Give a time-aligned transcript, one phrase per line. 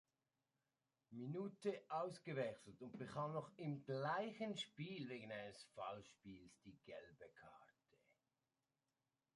[1.11, 7.97] Minute ausgewechselt und bekam noch im gleichen Spiel wegen eines Foulspiels die gelbe Karte.